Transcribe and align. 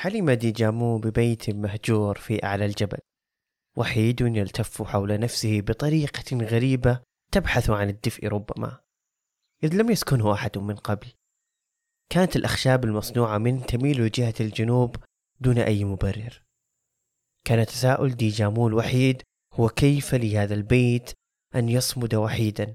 حلم 0.00 0.30
ديجامو 0.30 0.98
ببيت 0.98 1.50
مهجور 1.50 2.18
في 2.18 2.44
أعلى 2.44 2.64
الجبل 2.64 2.98
وحيد 3.76 4.20
يلتف 4.20 4.82
حول 4.82 5.20
نفسه 5.20 5.60
بطريقة 5.60 6.36
غريبة 6.36 7.00
تبحث 7.32 7.70
عن 7.70 7.88
الدفء 7.88 8.26
ربما 8.26 8.80
إذ 9.64 9.74
لم 9.74 9.90
يسكنه 9.90 10.32
أحد 10.32 10.58
من 10.58 10.76
قبل. 10.76 11.06
كانت 12.10 12.36
الأخشاب 12.36 12.84
المصنوعة 12.84 13.38
منه 13.38 13.64
تميل 13.64 14.10
جهة 14.10 14.34
الجنوب 14.40 14.96
دون 15.40 15.58
أي 15.58 15.84
مبرر. 15.84 16.42
كان 17.44 17.66
تساؤل 17.66 18.10
ديجامو 18.10 18.68
الوحيد 18.68 19.22
هو 19.52 19.68
كيف 19.68 20.14
لهذا 20.14 20.54
البيت 20.54 21.10
أن 21.54 21.68
يصمد 21.68 22.14
وحيدا؟ 22.14 22.74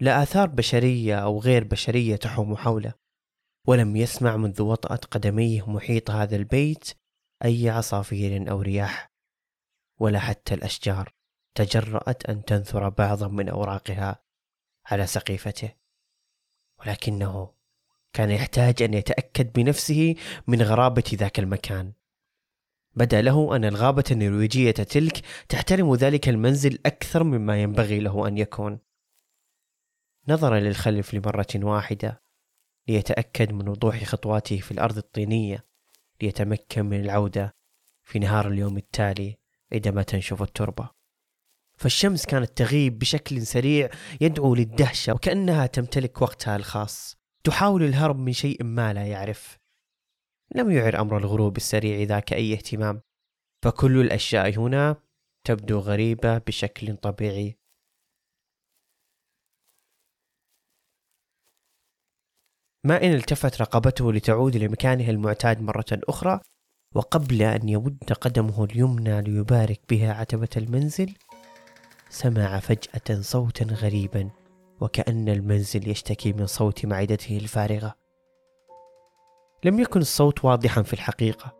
لا 0.00 0.22
آثار 0.22 0.48
بشرية 0.48 1.18
أو 1.18 1.40
غير 1.40 1.64
بشرية 1.64 2.16
تحوم 2.16 2.56
حوله. 2.56 3.05
ولم 3.66 3.96
يسمع 3.96 4.36
منذ 4.36 4.62
وطأت 4.62 5.04
قدميه 5.04 5.70
محيط 5.70 6.10
هذا 6.10 6.36
البيت 6.36 6.90
أي 7.44 7.70
عصافير 7.70 8.50
أو 8.50 8.62
رياح 8.62 9.12
ولا 9.98 10.18
حتى 10.18 10.54
الأشجار 10.54 11.12
تجرأت 11.54 12.26
أن 12.26 12.44
تنثر 12.44 12.88
بعضا 12.88 13.28
من 13.28 13.48
أوراقها 13.48 14.22
على 14.86 15.06
سقيفته. 15.06 15.72
ولكنه 16.80 17.54
كان 18.12 18.30
يحتاج 18.30 18.82
أن 18.82 18.94
يتأكد 18.94 19.52
بنفسه 19.52 20.14
من 20.46 20.62
غرابة 20.62 21.04
ذاك 21.14 21.38
المكان. 21.38 21.92
بدا 22.94 23.22
له 23.22 23.56
أن 23.56 23.64
الغابة 23.64 24.04
النرويجية 24.10 24.70
تلك 24.70 25.22
تحترم 25.48 25.94
ذلك 25.94 26.28
المنزل 26.28 26.78
أكثر 26.86 27.24
مما 27.24 27.62
ينبغي 27.62 28.00
له 28.00 28.28
أن 28.28 28.38
يكون. 28.38 28.78
نظر 30.28 30.54
للخلف 30.54 31.14
لمرة 31.14 31.46
واحدة 31.54 32.25
ليتأكد 32.88 33.52
من 33.52 33.68
وضوح 33.68 34.04
خطواته 34.04 34.58
في 34.58 34.70
الأرض 34.70 34.96
الطينية 34.96 35.66
ليتمكن 36.22 36.86
من 36.86 37.00
العودة 37.00 37.56
في 38.04 38.18
نهار 38.18 38.48
اليوم 38.48 38.76
التالي 38.76 39.36
عندما 39.72 40.02
تنشف 40.02 40.42
التربة. 40.42 40.90
فالشمس 41.78 42.26
كانت 42.26 42.50
تغيب 42.56 42.98
بشكل 42.98 43.46
سريع 43.46 43.90
يدعو 44.20 44.54
للدهشة 44.54 45.12
وكأنها 45.14 45.66
تمتلك 45.66 46.22
وقتها 46.22 46.56
الخاص. 46.56 47.16
تحاول 47.44 47.82
الهرب 47.82 48.18
من 48.18 48.32
شيء 48.32 48.64
ما 48.64 48.92
لا 48.92 49.06
يعرف. 49.06 49.58
لم 50.54 50.70
يعر 50.70 51.00
أمر 51.00 51.18
الغروب 51.18 51.56
السريع 51.56 52.02
ذاك 52.02 52.32
أي 52.32 52.52
اهتمام. 52.52 53.00
فكل 53.62 54.00
الأشياء 54.00 54.58
هنا 54.58 54.96
تبدو 55.44 55.78
غريبة 55.78 56.38
بشكل 56.38 56.96
طبيعي. 56.96 57.58
ما 62.86 63.04
إن 63.04 63.14
التفت 63.14 63.60
رقبته 63.60 64.12
لتعود 64.12 64.56
لمكانها 64.56 65.10
المعتاد 65.10 65.62
مرة 65.62 65.84
أخرى 65.92 66.40
وقبل 66.94 67.42
أن 67.42 67.68
يمد 67.68 68.12
قدمه 68.20 68.64
اليمنى 68.64 69.22
ليبارك 69.22 69.80
بها 69.90 70.12
عتبة 70.12 70.48
المنزل 70.56 71.14
سمع 72.10 72.58
فجأة 72.58 73.20
صوتا 73.20 73.64
غريبا 73.64 74.30
وكأن 74.80 75.28
المنزل 75.28 75.88
يشتكي 75.88 76.32
من 76.32 76.46
صوت 76.46 76.86
معدته 76.86 77.36
الفارغة. 77.36 77.94
لم 79.64 79.80
يكن 79.80 80.00
الصوت 80.00 80.44
واضحا 80.44 80.82
في 80.82 80.92
الحقيقة 80.92 81.54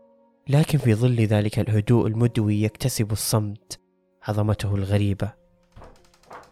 لكن 0.49 0.79
في 0.79 0.95
ظل 0.95 1.21
ذلك 1.21 1.59
الهدوء 1.59 2.07
المدوي 2.07 2.63
يكتسب 2.63 3.13
الصمت 3.13 3.81
عظمته 4.23 4.75
الغريبة. 4.75 5.33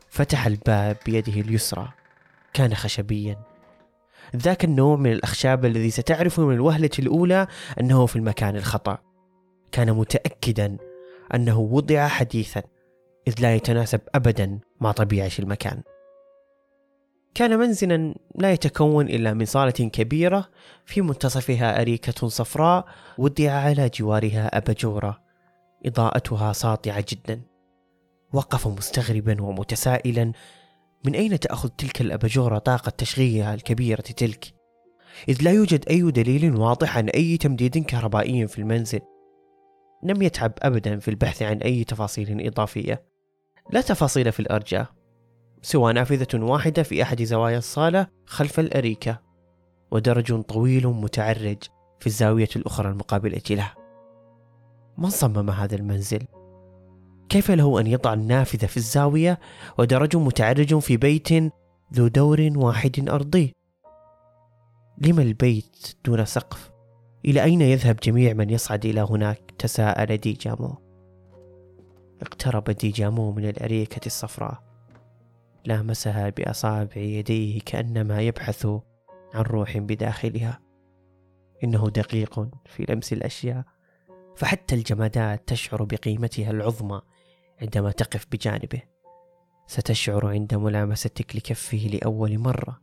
فتح 0.09 0.47
الباب 0.47 0.97
بيده 1.07 1.41
اليسرى 1.41 1.89
كان 2.53 2.75
خشبيا. 2.75 3.54
ذاك 4.37 4.65
النوع 4.65 4.97
من 4.97 5.13
الأخشاب 5.13 5.65
الذي 5.65 5.91
ستعرف 5.91 6.41
من 6.41 6.55
الوهلة 6.55 6.91
الأولى 6.99 7.47
أنه 7.81 8.07
في 8.07 8.17
المكان 8.17 8.57
الخطأ. 8.57 8.99
كان 9.73 9.93
متأكدا 9.93 10.77
أنه 11.35 11.61
وضع 11.61 12.09
حديثا 12.09 12.63
إذ 13.29 13.35
لا 13.41 13.55
يتناسب 13.55 14.01
أبدا 14.15 14.59
مع 14.81 14.93
طبيعة 14.93 15.31
المكان. 15.39 15.83
كان 17.35 17.59
منزلا 17.59 18.15
لا 18.35 18.53
يتكون 18.53 19.09
إلا 19.09 19.35
من 19.35 19.45
صالة 19.45 19.71
كبيرة 19.71 20.49
في 20.85 21.01
منتصفها 21.03 21.81
أريكة 21.81 22.29
صفراء 22.29 22.85
ودع 23.19 23.53
على 23.53 23.89
جوارها 23.89 24.59
أبجورة 24.59 25.21
إضاءتها 25.87 26.53
ساطعة 26.53 27.05
جدا. 27.09 27.41
وقف 28.33 28.67
مستغربا 28.67 29.43
ومتسائلا 29.43 30.33
من 31.07 31.15
أين 31.15 31.41
تأخذ 31.41 31.69
تلك 31.69 32.01
الأباجورة 32.01 32.59
طاقة 32.59 32.91
تشغيلها 32.91 33.55
الكبيرة 33.55 34.01
تلك؟ 34.01 34.55
إذ 35.29 35.43
لا 35.43 35.51
يوجد 35.51 35.89
أي 35.91 36.11
دليل 36.11 36.57
واضح 36.57 36.97
عن 36.97 37.09
أي 37.09 37.37
تمديد 37.37 37.79
كهربائي 37.79 38.47
في 38.47 38.59
المنزل 38.59 39.01
لم 40.03 40.23
يتعب 40.23 40.53
أبدا 40.59 40.99
في 40.99 41.09
البحث 41.09 41.43
عن 41.43 41.59
أي 41.59 41.85
تفاصيل 41.85 42.47
إضافية 42.47 43.05
لا 43.71 43.81
تفاصيل 43.81 44.33
في 44.33 44.41
الأرجاء 44.41 44.87
سوى 45.63 45.93
نافذة 45.93 46.27
واحدة 46.35 46.83
في 46.83 47.03
أحد 47.03 47.23
زوايا 47.23 47.59
الصالة 47.59 48.07
خلف 48.27 48.61
الأريكة 48.61 49.21
ودرج 49.91 50.43
طويل 50.43 50.87
متعرج 50.87 51.63
في 52.01 52.07
الزاوية 52.07 52.49
الأخرى 52.57 52.89
المقابلة 52.89 53.43
له 53.51 53.73
من 54.99 55.11
صمم 55.11 55.51
هذا 55.51 55.77
المنزل؟ 55.77 56.25
كيف 57.29 57.51
له 57.51 57.81
أن 57.81 57.87
يضع 57.87 58.13
النافذة 58.13 58.67
في 58.67 58.77
الزاوية 58.77 59.41
ودرج 59.79 60.17
متعرج 60.17 60.79
في 60.79 60.97
بيت 60.97 61.29
ذو 61.95 62.09
دور 62.09 62.51
واحد 62.57 63.09
أرضي؟ 63.09 63.53
لما 64.99 65.23
البيت 65.23 65.97
دون 66.05 66.25
سقف؟ 66.25 66.71
إلى 67.25 67.43
أين 67.43 67.61
يذهب 67.61 67.97
جميع 67.97 68.33
من 68.33 68.51
يصعد 68.51 68.87
إلى 68.87 69.01
هناك؟ 69.01 69.55
تساءل 69.59 70.17
ديجامو 70.17 70.85
اقترب 72.23 72.65
ديجامو 72.65 73.33
من 73.33 73.49
الأريكة 73.49 74.07
الصفراء. 74.07 74.63
لامسها 75.65 76.29
بأصابع 76.29 76.97
يديه 76.97 77.61
كأنما 77.61 78.21
يبحث 78.21 78.67
عن 79.35 79.43
روح 79.43 79.79
بداخلها. 79.79 80.61
إنه 81.65 81.89
دقيق 81.89 82.49
في 82.67 82.87
لمس 82.89 83.13
الأشياء. 83.13 83.65
فحتى 84.37 84.75
الجمادات 84.75 85.49
تشعر 85.49 85.85
بقيمتها 85.85 86.51
العظمى. 86.51 87.01
عندما 87.65 87.91
تقف 87.91 88.27
بجانبه. 88.33 88.83
ستشعر 89.67 90.27
عند 90.27 90.55
ملامستك 90.55 91.37
لكفه 91.37 91.79
لأول 91.79 92.39
مرة 92.39 92.81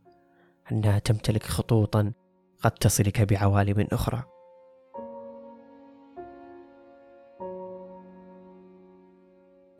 أنها 0.72 0.98
تمتلك 0.98 1.42
خطوطا 1.42 2.12
قد 2.62 2.70
تصلك 2.70 3.20
بعوالم 3.20 3.86
أخرى. 3.92 4.22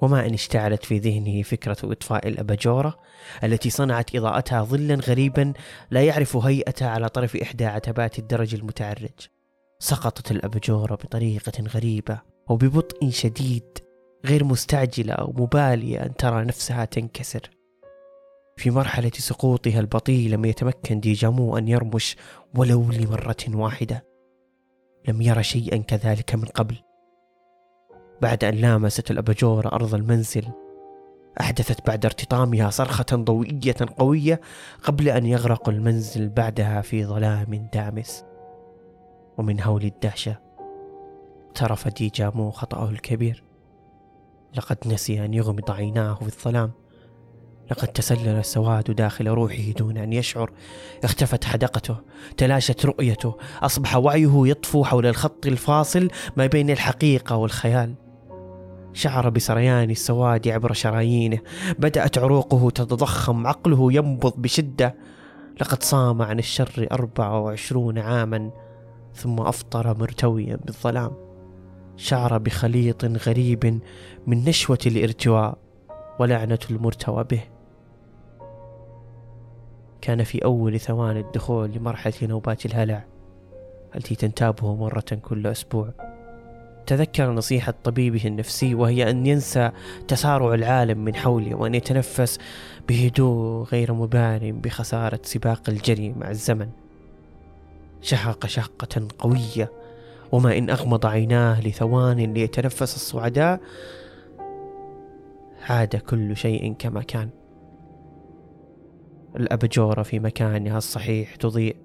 وما 0.01 0.27
إن 0.27 0.35
اشتعلت 0.35 0.85
في 0.85 0.99
ذهنه 0.99 1.43
فكرة 1.43 1.77
إطفاء 1.85 2.29
الأباجورة 2.29 2.99
التي 3.45 3.71
صنعت 3.71 4.17
إضاءتها 4.17 4.63
ظلا 4.65 4.95
غريبا 4.95 5.53
لا 5.91 6.05
يعرف 6.05 6.37
هيئته 6.37 6.89
على 6.89 7.09
طرف 7.09 7.37
إحدى 7.37 7.67
عتبات 7.67 8.19
الدرج 8.19 8.55
المتعرج. 8.55 9.29
سقطت 9.79 10.31
الأباجورة 10.31 10.95
بطريقة 10.95 11.63
غريبة 11.63 12.21
وببطء 12.49 13.11
شديد. 13.11 13.82
غير 14.25 14.45
مستعجلة 14.45 15.13
أو 15.13 15.33
مبالية 15.37 16.03
أن 16.03 16.15
ترى 16.15 16.45
نفسها 16.45 16.85
تنكسر. 16.85 17.51
في 18.57 18.71
مرحلة 18.71 19.11
سقوطها 19.15 19.81
البطيء 19.81 20.31
لم 20.31 20.45
يتمكن 20.45 21.01
ديجامو 21.01 21.59
أن 21.59 21.69
يرمش 21.69 22.17
ولو 22.55 22.83
لمرة 22.83 23.37
واحدة. 23.49 24.05
لم 25.09 25.23
يرى 25.23 25.43
شيئا 25.43 25.77
كذلك 25.77 26.35
من 26.35 26.45
قبل. 26.45 26.77
بعد 28.23 28.45
أن 28.45 28.55
لامست 28.55 29.11
الأباجورة 29.11 29.69
أرض 29.69 29.95
المنزل 29.95 30.49
أحدثت 31.41 31.87
بعد 31.87 32.05
ارتطامها 32.05 32.71
صرخة 32.71 33.05
ضوئية 33.13 33.77
قوية 33.99 34.41
قبل 34.83 35.09
أن 35.09 35.27
يغرق 35.27 35.69
المنزل 35.69 36.29
بعدها 36.29 36.81
في 36.81 37.05
ظلام 37.05 37.69
دامس. 37.73 38.25
ومن 39.39 39.61
هول 39.61 39.83
الدهشة 39.85 40.39
اقترف 41.47 41.89
ديجامو 41.89 42.51
خطأه 42.51 42.91
الكبير. 42.91 43.52
لقد 44.57 44.79
نسي 44.87 45.25
أن 45.25 45.35
يغمض 45.35 45.71
عيناه 45.71 46.15
في 46.15 46.27
الظلام. 46.27 46.73
لقد 47.71 47.89
تسلل 47.89 48.29
السواد 48.29 48.91
داخل 48.91 49.29
روحه 49.29 49.71
دون 49.79 49.97
أن 49.97 50.13
يشعر. 50.13 50.51
اختفت 51.05 51.45
حدقته 51.45 51.97
تلاشت 52.37 52.87
رؤيته. 52.87 53.37
أصبح 53.63 53.97
وعيه 53.97 54.43
يطفو 54.47 54.85
حول 54.85 55.07
الخط 55.07 55.47
الفاصل 55.47 56.09
ما 56.37 56.47
بين 56.47 56.71
الحقيقة 56.71 57.37
والخيال. 57.37 57.95
شعر 58.93 59.29
بسريان 59.29 59.91
السواد 59.91 60.49
عبر 60.49 60.73
شرايينه. 60.73 61.39
بدأت 61.79 62.19
عروقه 62.19 62.71
تتضخم 62.71 63.47
عقله 63.47 63.93
ينبض 63.93 64.33
بشدة. 64.37 64.95
لقد 65.61 65.83
صام 65.83 66.23
عن 66.23 66.39
الشر 66.39 66.87
أربع 66.93 67.29
وعشرون 67.33 67.99
عاما 67.99 68.51
ثم 69.15 69.41
أفطر 69.41 69.99
مرتويا 69.99 70.57
بالظلام. 70.57 71.32
شعر 72.03 72.39
بخليط 72.39 73.05
غريب 73.05 73.81
من 74.27 74.45
نشوة 74.45 74.79
الارتواء 74.87 75.59
ولعنة 76.19 76.59
المرتوى 76.71 77.25
به. 77.25 77.43
كان 80.01 80.25
في 80.25 80.45
أول 80.45 80.81
ثواني 80.81 81.21
الدخول 81.21 81.71
لمرحلة 81.71 82.15
نوبات 82.23 82.67
الهلع 82.67 83.05
التي 83.97 84.15
تنتابه 84.15 84.75
مرة 84.75 85.05
كل 85.23 85.47
أسبوع. 85.47 85.89
تذكر 86.87 87.31
نصيحة 87.31 87.75
طبيبه 87.85 88.27
النفسي 88.27 88.75
وهي 88.75 89.11
أن 89.11 89.27
ينسى 89.27 89.71
تسارع 90.09 90.55
العالم 90.55 91.05
من 91.05 91.15
حوله 91.15 91.55
وأن 91.55 91.75
يتنفس 91.75 92.39
بهدوء 92.89 93.65
غير 93.65 93.93
مبال 93.93 94.53
بخسارة 94.53 95.21
سباق 95.23 95.63
الجري 95.69 96.13
مع 96.13 96.31
الزمن. 96.31 96.69
شهق 98.01 98.47
شهقة 98.47 99.09
قوية 99.19 99.82
وما 100.33 100.59
إن 100.59 100.71
أغمض 100.71 101.07
عيناه 101.07 101.61
لثوان 101.61 102.17
ليتنفس 102.17 102.97
الصعداء 102.97 103.61
عاد 105.63 105.97
كل 105.97 106.37
شيء 106.37 106.75
كما 106.75 107.03
كان. 107.03 107.31
الأبجورة 109.37 110.03
في 110.03 110.21
مكانها 110.21 110.79
الصحيح 110.79 111.37
تضيء. 111.37 111.77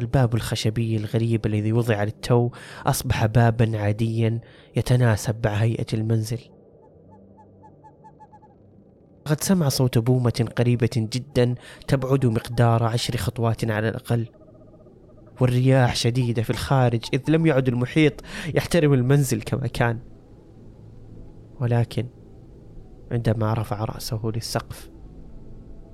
الباب 0.00 0.34
الخشبي 0.34 0.96
الغريب 0.96 1.46
الذي 1.46 1.72
وضع 1.72 2.04
للتو 2.04 2.50
أصبح 2.86 3.26
بابا 3.26 3.78
عاديا 3.78 4.40
يتناسب 4.76 5.46
مع 5.46 5.52
هيئة 5.52 5.86
المنزل. 5.94 6.40
قد 9.24 9.40
سمع 9.40 9.68
صوت 9.68 9.98
بومة 9.98 10.48
قريبة 10.56 10.90
جدا 10.96 11.54
تبعد 11.88 12.26
مقدار 12.26 12.82
عشر 12.84 13.16
خطوات 13.16 13.70
على 13.70 13.88
الأقل. 13.88 14.26
والرياح 15.42 15.96
شديدة 15.96 16.42
في 16.42 16.50
الخارج 16.50 17.00
إذ 17.14 17.20
لم 17.28 17.46
يعد 17.46 17.68
المحيط 17.68 18.12
يحترم 18.54 18.92
المنزل 18.92 19.42
كما 19.42 19.66
كان. 19.66 19.98
ولكن 21.60 22.06
عندما 23.12 23.54
رفع 23.54 23.84
رأسه 23.84 24.20
للسقف 24.34 24.90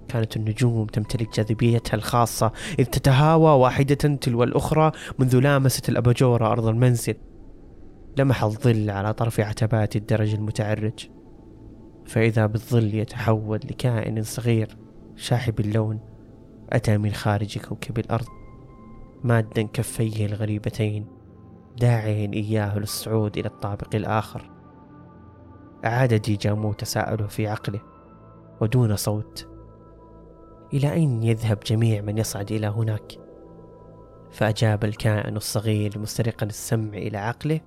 كانت 0.08 0.36
النجوم 0.36 0.86
تمتلك 0.86 1.36
جاذبيتها 1.36 1.94
الخاصة 1.94 2.52
إذ 2.78 2.84
تتهاوى 2.84 3.50
واحدة 3.50 3.94
تلو 3.94 4.42
الأخرى 4.42 4.92
منذ 5.18 5.40
لامست 5.40 5.88
الأباجورة 5.88 6.52
أرض 6.52 6.66
المنزل. 6.66 7.14
لمح 8.16 8.44
الظل 8.44 8.90
على 8.90 9.14
طرف 9.14 9.40
عتبات 9.40 9.96
الدرج 9.96 10.34
المتعرج. 10.34 11.08
فإذا 12.06 12.46
بالظل 12.46 12.94
يتحول 12.94 13.60
لكائن 13.70 14.22
صغير 14.22 14.76
شاحب 15.16 15.60
اللون 15.60 16.00
أتى 16.72 16.98
من 16.98 17.12
خارج 17.12 17.58
كوكب 17.58 17.98
الأرض. 17.98 18.37
مادا 19.24 19.62
كفيه 19.62 20.26
الغريبتين 20.26 21.06
داعيا 21.80 22.32
إياه 22.34 22.78
للصعود 22.78 23.38
إلى 23.38 23.48
الطابق 23.48 23.94
الآخر. 23.94 24.50
أعاد 25.84 26.14
ديجامو 26.14 26.72
تساؤله 26.72 27.26
في 27.26 27.46
عقله 27.46 27.80
ودون 28.60 28.96
صوت 28.96 29.48
إلى 30.72 30.92
أين 30.92 31.22
يذهب 31.22 31.58
جميع 31.66 32.00
من 32.00 32.18
يصعد 32.18 32.52
إلى 32.52 32.66
هناك؟ 32.66 33.12
فأجاب 34.30 34.84
الكائن 34.84 35.36
الصغير 35.36 35.98
مسترقا 35.98 36.46
السمع 36.46 36.98
إلى 36.98 37.18
عقله 37.18 37.60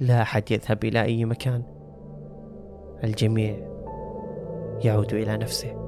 لا 0.00 0.22
أحد 0.22 0.50
يذهب 0.50 0.84
إلى 0.84 1.02
أي 1.02 1.24
مكان. 1.24 1.62
الجميع 3.04 3.68
يعود 4.84 5.14
إلى 5.14 5.36
نفسه. 5.36 5.87